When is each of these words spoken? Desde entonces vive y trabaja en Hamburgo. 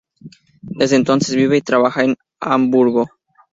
Desde 0.79 0.95
entonces 0.95 1.35
vive 1.35 1.57
y 1.57 1.61
trabaja 1.61 2.03
en 2.03 2.15
Hamburgo. 2.39 3.05